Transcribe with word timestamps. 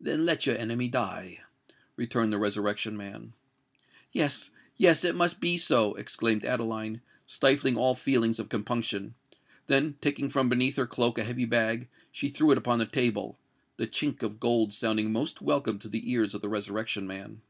"Then 0.00 0.24
let 0.24 0.46
your 0.46 0.56
enemy 0.56 0.88
die," 0.88 1.40
returned 1.96 2.32
the 2.32 2.38
Resurrection 2.38 2.96
Man. 2.96 3.34
"Yes—yes: 4.10 5.04
it 5.04 5.14
must 5.14 5.40
be 5.42 5.58
so!" 5.58 5.92
exclaimed 5.96 6.42
Adeline, 6.46 7.02
stifling 7.26 7.76
all 7.76 7.94
feelings 7.94 8.38
of 8.38 8.48
compunction: 8.48 9.14
then 9.66 9.98
taking 10.00 10.30
from 10.30 10.48
beneath 10.48 10.76
her 10.76 10.86
cloak 10.86 11.18
a 11.18 11.24
heavy 11.24 11.44
bag, 11.44 11.90
she 12.10 12.30
threw 12.30 12.50
it 12.50 12.56
upon 12.56 12.78
the 12.78 12.86
table, 12.86 13.36
the 13.76 13.86
chink 13.86 14.22
of 14.22 14.40
gold 14.40 14.72
sounding 14.72 15.12
most 15.12 15.42
welcome 15.42 15.78
to 15.80 15.88
the 15.90 16.10
ears 16.10 16.32
of 16.32 16.40
the 16.40 16.48
Resurrection 16.48 17.06
Man. 17.06 17.42